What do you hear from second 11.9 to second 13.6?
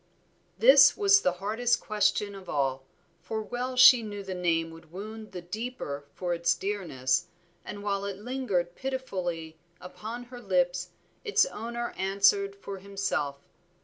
answered for himself.